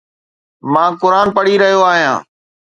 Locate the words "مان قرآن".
0.73-1.27